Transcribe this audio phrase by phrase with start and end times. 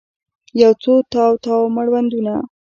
[0.61, 2.33] یوڅو تاو، تاو مړوندونه